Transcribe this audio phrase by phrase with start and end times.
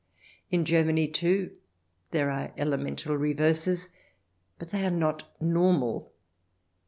[0.49, 1.57] In Germany, too,
[2.09, 3.89] there are elemental reverses,
[4.57, 6.11] but they are not normal.